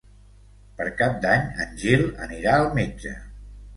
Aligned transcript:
Per 0.77 0.87
Cap 1.01 1.19
d'Any 1.25 1.45
en 1.65 1.77
Gil 1.83 2.03
anirà 2.29 2.57
al 2.63 2.67
metge. 2.81 3.15